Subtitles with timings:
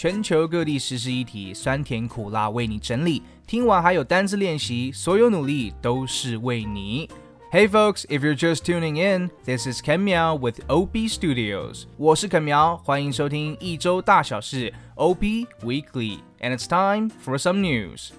[0.00, 3.22] 全球各地时事议题，酸甜苦辣为你整理。
[3.46, 7.08] 听完还有单字练习，所有努力都是为你。
[7.52, 11.84] Hey folks, if you're just tuning in, this is Ken Miao with OP Studios.
[11.96, 18.10] 我是 Ken 苗，欢迎收听一周大小事 OP Weekly, and it's time for some news.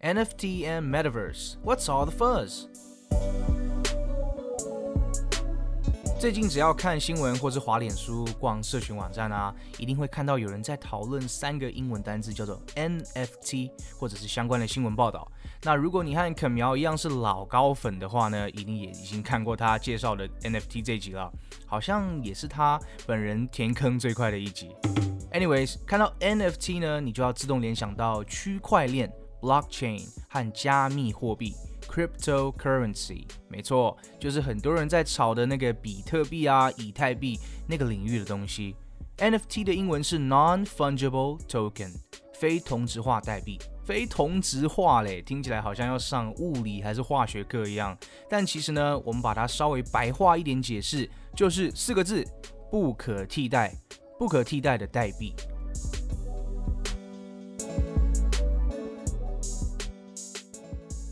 [0.00, 2.66] NFT and Metaverse, what's all the fuzz?
[6.19, 15.31] 最近只要看新闻或是滑脸书、逛社群网站啊，一定会看到有人在讨论三个英文单字，叫做 NFT，或者是相关的新闻报道。
[15.63, 21.31] 那如果你和肯苗一样是老高粉的话呢，一定也已经看过他介绍的 NFT 这集了，
[21.65, 24.75] 好像也是他本人填坑最快的一集。
[25.31, 29.09] Anyways，看到 NFT 呢，你就要自动联想到区块链
[29.39, 31.55] （blockchain） 和加密货币。
[31.87, 38.75] Cryptocurrency，没错，就是很多人在炒的那个比特币啊、以太币那个领域的东西。
[39.17, 41.93] NFT 的英文是 Non-Fungible Token，
[42.33, 43.59] 非同质化代币。
[43.83, 47.97] 非同质化嘞，听起来好像要上物理还是化学课一样。
[48.29, 52.23] 但其实呢，我们把它稍微白话一点解释，就是四个字：
[52.69, 53.73] 不可替代。
[54.19, 55.33] 不可替代的代币。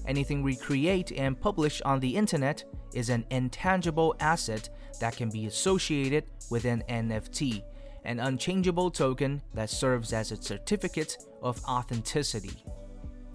[0.07, 2.63] Anything we create and publish on the internet
[2.93, 4.69] is an intangible asset
[5.01, 7.61] that can be associated with an NFT,
[8.05, 12.63] an unchangeable token that serves as a certificate of authenticity.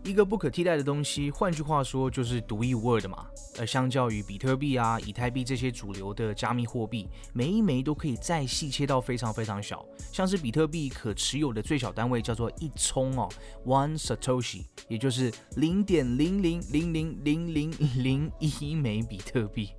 [0.05, 3.25] 一个不可替代的东西，换句话说就是独一无二的嘛。
[3.59, 9.85] 而相较于比特币啊、以太币这些主流的加密货币，每一枚都可以再细切到非常非常小。
[10.11, 13.29] 像是比特币可持有的最小单位叫做一聪哦
[13.65, 19.71] ，one satoshi，也就是零点零零零零零零零一枚比特币。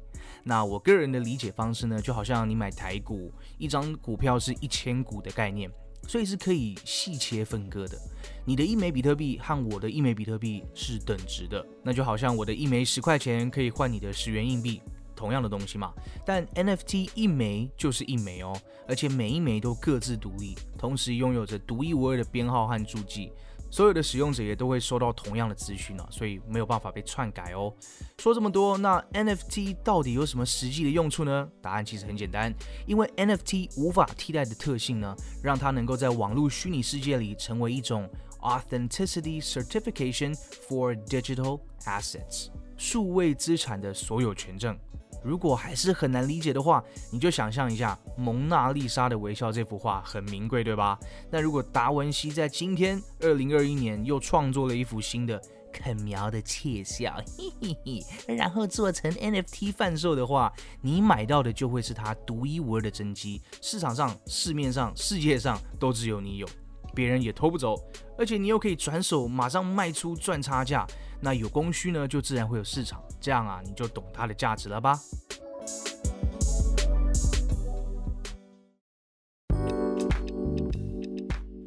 [0.46, 5.70] 那我个人的理解方式呢，就好像你买台股，一张股票是一千股的概念。
[6.08, 7.98] 所以是可以细切分割的。
[8.46, 14.82] 你的一枚比特币和我的一枚比特币是等值的，那就好像我的一枚十块钱可以换你的十元硬币，
[15.16, 15.94] 同样的东西嘛。
[16.26, 18.54] 但 NFT 一枚就是一枚哦，
[18.88, 23.32] 而且每一枚都各自独立，同时拥有着独一无二的编号和注记。
[23.74, 27.74] 所有的使用者也都会收到同样的资讯呢，所以没有办法被篡改哦。
[28.20, 31.50] 说这么多，那 NFT 到底有什么实际的用处呢？
[31.60, 32.54] 答案其实很简单，
[32.86, 38.08] 因为 NFT 无法替代的特性呢，让它能够在网络虚拟世界里成为一种
[38.42, 40.36] Authenticity Certification
[40.70, 44.78] for Digital Assets 数位资产的所有权证。
[45.24, 51.00] 如果还是很难理解的话，你就想象一下《蒙娜丽莎的微笑》这幅画很名贵，对吧？
[51.32, 55.42] 那如果达文西在今天二零二一年又创作了一幅新的
[55.72, 57.78] 肯苗的窃笑，嘿嘿
[58.28, 60.52] 嘿，然后做成 NFT 贩售的话，
[60.82, 66.48] 你买到的就会是它独一无二的真迹，市场上、市面上、世界上都只有你有，
[66.94, 67.76] 别人也偷不走，
[68.18, 70.86] 而且你又可以转手马上卖出赚差价。
[71.23, 74.99] 那有供需呢，就自然会有市场，这样啊，你就懂它的价值了吧。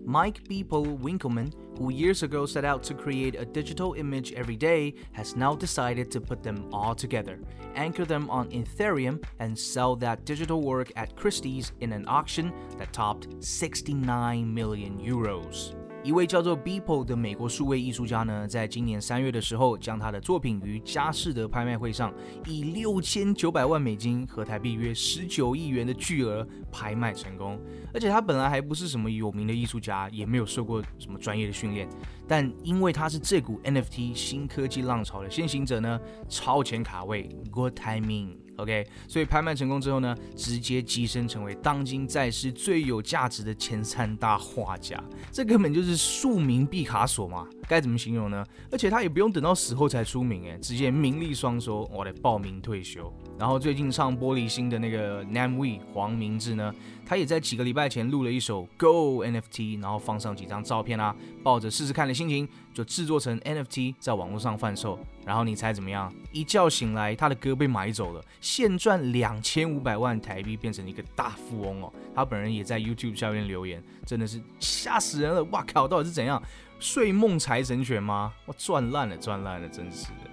[0.06, 4.94] Mike Beeple Winkleman, who years ago set out to create a digital image every day,
[5.14, 7.40] has now decided to put them all together,
[7.76, 12.92] anchor them on Ethereum, and sell that digital work at Christie's in an auction that
[12.92, 15.74] topped 69 million euros.
[16.06, 22.15] 一位叫做 Beeple 的美国数位艺术家呢，在今年三月的时候，将他的作品于佳士得拍卖会上
[22.47, 27.61] 以六千九百万美金和台币约十九亿元的巨额拍卖成功。
[27.93, 31.89] 而且他本来还不是什么有名的艺术家，也没有受过什么专业的训练，
[32.28, 38.46] 但因为他是这股 NFT 新科技浪潮的先行者呢，超前卡位，Good timing。
[38.56, 48.44] OK，所以拍卖成功之后呢，直接跻身成为当今在世最有价值的前三大画家，这根本就是庶民毕卡索嘛，该怎么形容呢？
[48.71, 53.12] 而且他也不用等到死后才出名，哎，直接名利双收，我来报名退休。
[53.38, 56.72] 然后最近唱玻璃心的那个 Nam We 黄明志呢，
[57.04, 64.98] 他也在几个礼拜前录了一首 Go NFT，然后放上几张照片啊，抱着试试看的心情，就制作成 NFT 在网络上贩售。
[65.27, 66.12] 然后你猜怎么样？
[66.33, 71.92] 一觉醒来，他的歌被买走了，现赚两千五百万台币，变成一个大富翁哦。
[72.15, 75.42] 他本人也在 YouTube 下面留言，真的是吓死人了！
[75.45, 76.41] 哇靠，到底是怎样？
[76.78, 78.33] 睡梦财神犬吗？
[78.45, 80.31] 我赚烂了，赚烂了，真是的。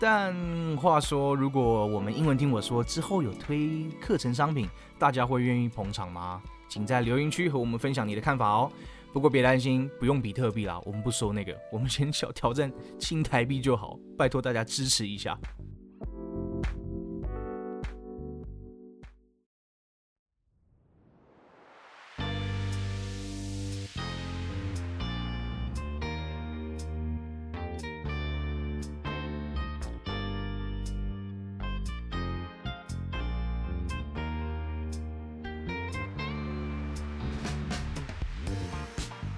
[0.00, 0.34] 但
[0.76, 4.68] 话说，如果我们英文听我说之后有推课程商品，
[4.98, 6.42] 大家会愿意捧场吗？
[6.68, 8.70] 请在留言区和我们分享你的看法哦。
[9.12, 15.38] 不过别担心，不用比特币啦，我们不收那个，我们先小挑战新台币就好，拜托大家支持一下。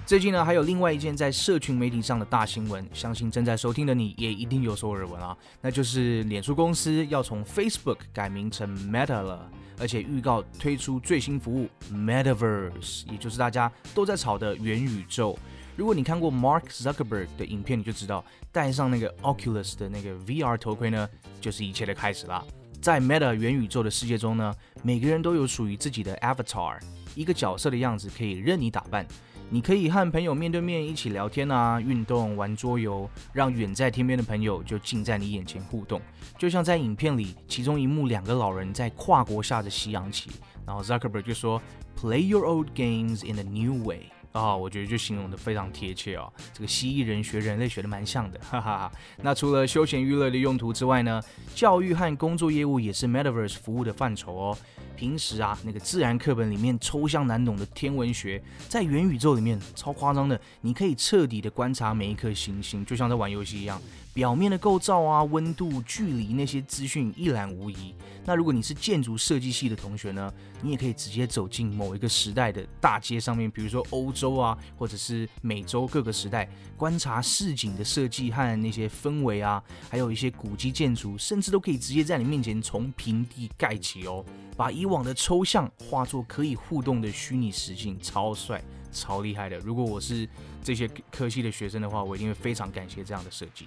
[0.09, 9.47] 最近呢，还有另外一件在社群媒体上的大新闻，相信正在收听的你也一定有所耳闻啊，那就是脸书公司要从 Facebook 改名成 Meta 了，
[9.77, 15.37] 而且预告推出最新服务 Metaverse，也就是大家都在炒的元宇宙。
[15.75, 21.07] 如果你看过 Mark Zuckerberg 的影片，你就知道戴上那个 Oculus 的那个 VR 头盔呢，
[21.39, 22.43] 就是一切的开始啦。
[22.81, 24.51] 在 Meta 元宇宙的世界中呢，
[24.81, 26.79] 每个人都有属于自己的 Avatar，
[27.13, 29.05] 一个角色的样子可以任你打扮。
[29.51, 35.99] 你可以和朋友面对面一起聊天啊，运动、玩桌游，让远在天边的朋友就近在你眼前互动，
[36.37, 40.29] 就像在影片里其中一幕，两个老人在跨国下着西洋棋，
[40.67, 41.59] 然后 Zuckerberg 就说
[41.99, 46.31] ：“Play your old games in a new way。”啊，我觉得就形容的非常贴切哦。
[46.53, 48.91] 这个蜥蜴人学人类学的蛮像的，哈哈哈。
[49.23, 51.19] 那除了休闲娱乐的用途之外呢，
[51.55, 54.57] 教育和工作业务也是 Metaverse 服务的范畴哦。
[54.99, 63.81] 平时啊，那个自然课本里面抽象难懂的天文学，在元宇宙里面超夸张的，你可以彻底的观察每一颗行星，就像在玩游戏一样。
[64.13, 67.95] 表面的构造啊、温度、距离那些资讯一览无遗。
[68.25, 84.25] 那如果你是建筑设计系的同学呢，你也可以直接走进某一个时代的大街上面，比如说欧洲啊，或者是美洲各个时代，观察市井的设计和那些氛围啊，还有一些古迹建筑，甚至都可以直接在你面前从平地盖起哦，
[84.59, 88.61] 把以往的抽象化作可以互动的虚拟实境，超帅、
[88.91, 89.57] 超厉害的。
[89.59, 90.27] 如果我是
[90.61, 93.65] 这些科系的学生的话，我一定会非常感谢这样的设计。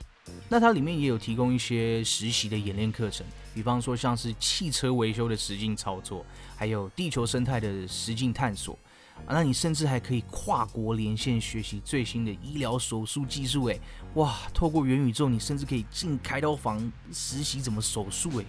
[0.50, 8.78] 那它里面也有提供一些实习的演练课程，比方说像是汽车维修的实境操作，还有地球生态的实境探索。
[9.24, 13.64] 啊，那你甚至还可以跨国连线学习最新的医疗手术技术。
[13.64, 13.80] 诶，
[14.16, 18.28] 哇，透过元宇宙，你甚至可以进开刀房实习怎么手术。
[18.38, 18.44] 诶，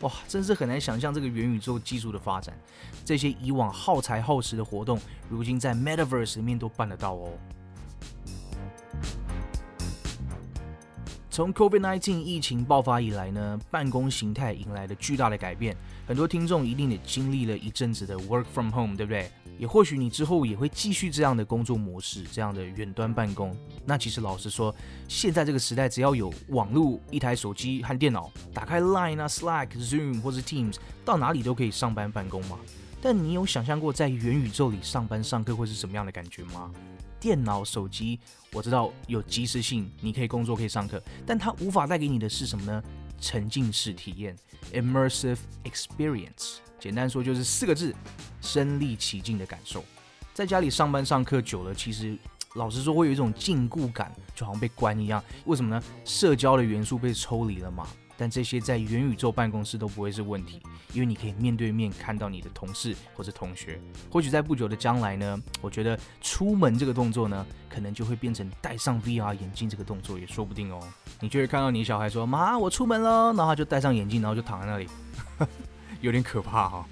[0.00, 2.56] 哇，真是很难想象这个元宇宙技术的发展。
[3.04, 7.30] 这些以往耗材耗时的活动，如今在 Metaverse 里面都办得到哦。
[11.30, 15.76] 从 COVID-19 疫情爆发以来呢，办公形态迎来了巨大的改变。
[16.06, 19.30] 很多听众一定也经历了一阵子的 work from home，对不对？
[19.58, 23.54] 也或许你之后也会继续这样的工作模式，这样的远端办公。
[23.84, 24.74] 那其实老实说，
[25.08, 32.58] 现在这个时代，只要有网络、一台手机和电脑，打开 Line 啊、Slack、Zoom 或者 Teams，到哪里都可以上班办公吗？
[33.02, 36.72] 但你有想象过在元宇宙里上班上课会是什么样的感觉吗？
[37.20, 38.20] 电脑、手机，
[38.52, 42.82] 我知道有即时性，你可以工作，可以上课，但它无法带给你的是什么呢？
[43.20, 44.36] 沉浸式体验
[44.72, 46.58] （immersive experience）。
[46.78, 47.94] 简单说就是四个字：
[48.40, 49.84] 身临其境的感受。
[50.32, 52.16] 在家里上班上课久了，其实
[52.54, 55.22] 老实说会有一种禁锢感，就好像被关一样。
[55.46, 55.82] 为什么呢？
[56.04, 57.86] 社交的元素被抽离了嘛。
[58.20, 60.60] 但这些在元宇宙办公室都不会是问题，
[60.92, 63.80] 因为你可以面对面看到你的同事或者同学。
[64.10, 70.80] 或许在不久的将来呢，我觉得出门这个动作呢，可能就会变成戴上 VR 眼镜这个动作也说不定哦。
[71.20, 74.88] 你就会看到你小孩说：“妈，我出门了。”然后他就戴上眼镜，然后就躺在那里，
[76.00, 76.86] 有点可怕哈。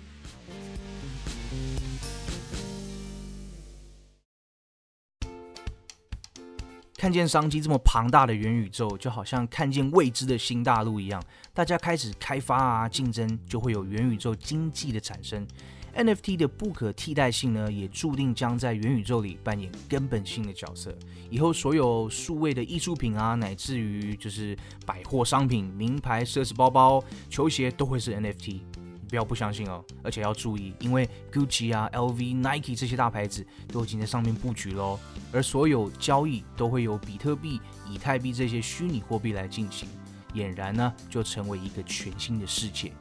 [6.98, 11.22] 看见商机这么庞大的元宇宙，就好像看见未知的新大陆一样。
[11.52, 15.46] 大家开始开发啊，竞争就会有元宇宙经济的产生。
[15.94, 20.94] NFT 的不可替代性呢，也注定将在元宇宙里扮演根本性的角色。
[21.30, 28.60] 以后所有数位的艺术品啊，乃至于就是百货商品、名牌奢侈包包、球鞋，都会是 NFT。
[29.08, 34.98] 不要不相信哦，而且要注意，因为 Gucci 啊、LV、Nike 这些大牌子都已经在上面布局喽。
[35.32, 39.88] 而所有交易都会由比特币、以太币这些虚拟货币来进行，
[40.34, 42.92] 俨然呢就成为一个全新的世界。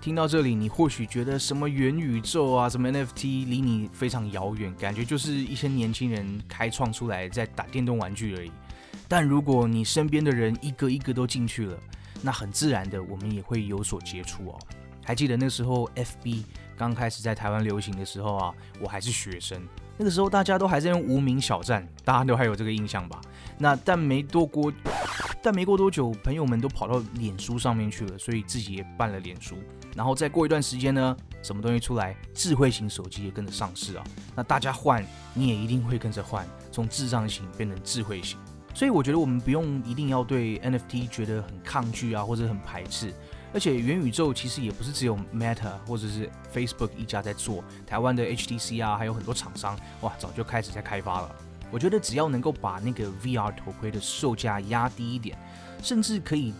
[0.00, 8.50] 听到这里，你或许觉得什么元宇宙啊、什么 NFT 离你非常遥远，感觉就是一些年轻人开创出来在打电动玩具而已。
[9.06, 11.78] 但如果你身边的人一个一个都进去了，
[12.20, 14.58] 那很自然的，我们也会有所接触哦。
[15.04, 16.44] 还记得那时候，FB
[16.76, 19.60] 刚开始在台湾流行的时候啊，我还是学生，
[19.96, 23.20] 那个时候大家都还在用无名小站，大家都还有这个印象吧？
[23.58, 24.72] 那但没多过，
[25.42, 29.56] 但没过多久，朋友们都跑到脸书上面去了，所以自己也办了脸书。
[29.94, 34.04] 然后再过一段时间呢，什么东西出来，智慧型手机也跟着上市啊。
[34.34, 35.04] 那大家换，
[35.34, 38.38] 你也一定会跟着换，从智障型变成智慧型。
[38.74, 43.12] 所以我觉得我们不用一定要对 NFT 觉得很抗拒啊，或者很排斥。
[43.52, 51.34] 而且元宇宙其实也不是只有 Meta 或者是 Facebook 一家在做，台湾的 HTC 啊，还有很多厂商，哇，早就开始在开发了。
[51.70, 55.36] 我觉得只要能够把那个 VR 头盔的售价压低一点，
[55.82, 56.52] 甚至可以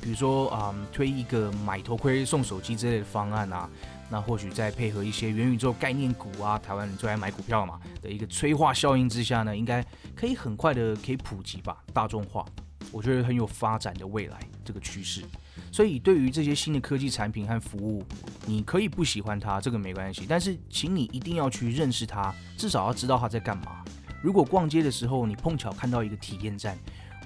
[0.00, 3.68] 比如说啊，推一个买头盔送手机之类的方案啊，
[4.10, 12.44] 那或许再配合一些元宇宙概念股啊，台湾人最爱买股票嘛的一个催化效应之下呢，应该可以很快的可以普及吧，大众化。
[12.92, 15.22] 我觉得很有发展的未来这个趋势。
[15.70, 18.04] 所以对于这些新的科技产品和服务，
[18.46, 23.84] 你可以不喜欢它，这个没关系，但是请你一定要去认识它，至少要知道它在干嘛。
[24.22, 26.76] 如果逛街的时候你碰巧看到一个体验站，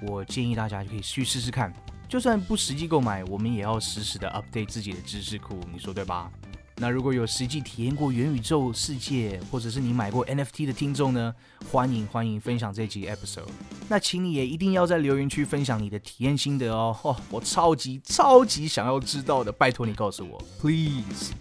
[0.03, 1.73] 我建议大家就可以去试试看。
[2.09, 6.31] 就算不实际购买，我们也要实时的 update 自己的知识库，你说对吧？
[6.77, 11.35] 那如果有实际体验过元宇宙世界，或者是你买过 NFT 的听众呢？
[11.71, 13.47] 欢迎欢迎分享这集 episode。
[13.89, 16.97] 那请你也一定要在留言区分享你的体验心得哦。
[17.03, 21.33] 哦，我超级超级想要知道的，拜托你告诉我，please。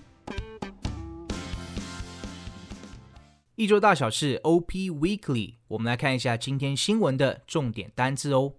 [3.56, 8.54] 一周大小事 OP Weekly，我们来看一下今天新闻的重点单字哦。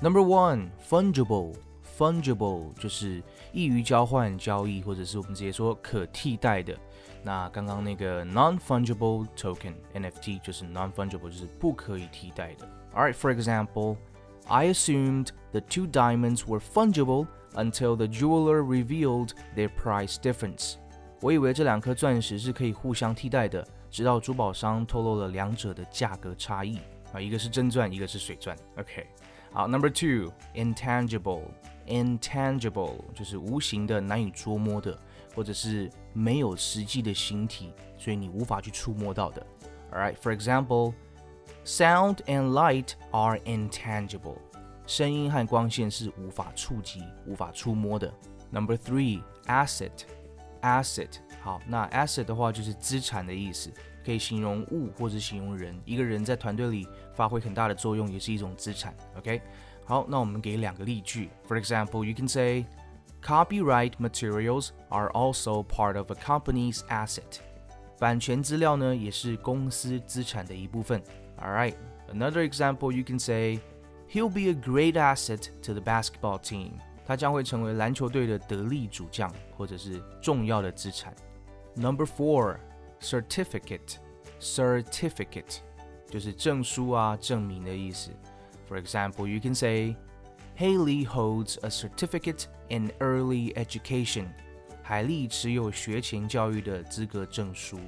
[0.00, 1.54] Number one, fungible.
[1.98, 3.20] Fungible 就是
[3.51, 6.77] 易于交换、交易，或者是我们直接说可替代的。
[7.23, 12.67] 那刚刚那个 non-fungible token NFT 就是 non-fungible，就是不可以替代的。
[12.93, 13.97] Alright, for example,
[14.47, 20.75] I assumed the two diamonds were fungible until the jeweler revealed their price difference.
[21.21, 26.77] 我以为这两颗钻石是可以互相替代的，直到珠宝商透露了两者的价格差异
[27.13, 28.57] 啊，一个是真钻，一个是水钻。
[28.77, 29.07] OK，
[29.53, 29.89] 好，Number
[31.88, 34.96] intangible 就是无形的难以捉摸的
[35.34, 39.44] 或者是没有实际的形体所以你无法去触摸到的。
[39.92, 40.94] All right for example
[41.64, 44.36] sound and light are intangible
[44.86, 48.12] 声音和光线是无法触及无法触摸的。
[48.50, 49.90] Number three asset
[50.62, 53.70] asset 好那 asset 的话就是资产的意思
[54.04, 59.40] 可以形容物或是形容人一个人在团队里发挥很大的作用也是一种资产 ok
[59.87, 61.29] 好，那我们给两个例句。
[61.47, 62.65] For example, you can say,
[63.21, 67.39] copyright materials are also part of a company's asset.
[67.99, 71.01] 版权资料呢也是公司资产的一部分。
[71.41, 71.75] All right,
[72.13, 73.59] another example, you can say,
[74.09, 76.71] he'll be a great asset to the basketball team.
[77.05, 81.13] 他将会成为篮球队的得力主将，或者是重要的资产。
[81.75, 82.57] Number four,
[83.01, 83.97] certificate,
[84.39, 85.57] certificate
[86.07, 88.11] 就是证书啊、证明的意思。
[88.67, 89.95] For example, you can say,
[90.57, 94.27] Haley holds a certificate in early education.
[94.81, 97.79] 海莉持有学前教育的资格证书。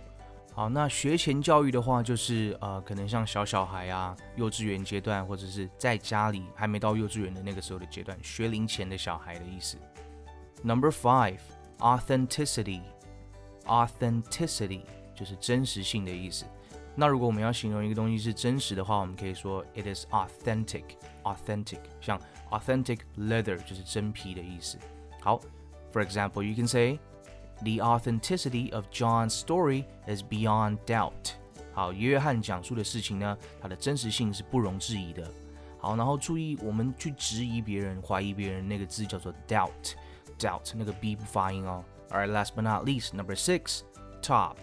[0.54, 9.78] 好，那学前教育的话，就是呃，可能像小小孩啊，幼稚园阶段，或者是在家里还没到幼稚园的那个时候的阶段，学龄前的小孩的意思。
[10.64, 11.40] Number five,
[11.80, 12.82] authenticity,
[13.66, 14.82] authenticity
[15.14, 16.46] 就是真实性的意思。
[17.00, 20.84] 那如果我们要形容一个东西是真实的话，我们可以说 it is authentic,
[21.24, 21.80] authentic。
[22.00, 22.20] 像
[22.52, 24.78] authentic leather 就是真皮的意思。
[25.22, 25.40] 好，
[25.92, 27.00] for example, you can say.
[27.64, 31.32] The authenticity of John's story is beyond doubt。
[31.74, 35.30] 好，约翰讲述的事情呢，它的真实性是不容置疑的。
[35.80, 41.84] 好，然后注意，我们去质疑别人、怀疑别人那个字叫做 doubt，doubt 那个 b 不发音哦。
[42.10, 43.82] Alright, last but not least, number six,
[44.22, 44.58] top,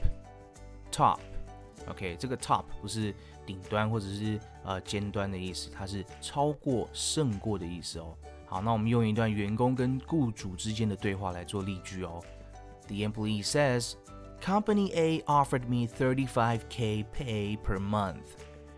[0.91, 1.19] top.
[1.88, 3.14] OK，这个 top 不是
[3.46, 8.16] 顶端或者是呃尖端的意思，它是超过、胜过的意思哦。
[8.46, 12.22] 好，那我们用一段员工跟雇主之间的对话来做例句哦。
[12.88, 13.94] The employee says,
[14.42, 18.16] Company A offered me 35k pay per month.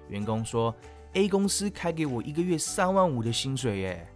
[0.08, 0.76] 员工说
[1.14, 4.08] ，A 公司开给我一个月三万五的薪水耶。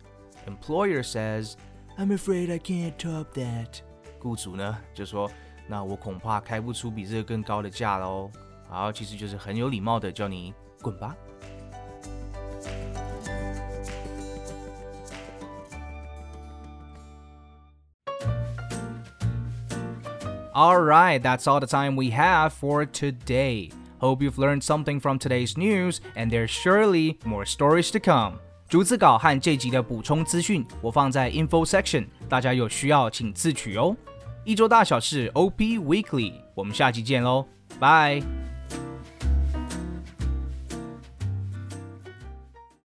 [0.47, 1.53] Employer says,
[1.97, 3.81] I'm afraid I can't top that.
[4.19, 5.29] 雇主呢就说，
[5.67, 8.31] 那我恐怕开不出比这个更高的价喽。
[8.72, 11.16] 好，其实就是很有礼貌的叫你滚吧。
[20.52, 23.70] Alright, that's all the time we have for today.
[24.00, 28.40] Hope you've learned something from today's news, and there's surely more stories to come.
[28.68, 33.96] 逐字稿和这集的补充资讯，我放在 info section，大家有需要请自取哦。
[34.44, 37.46] 一周大小事 OP Weekly，我们下期见喽，
[37.78, 38.20] 拜。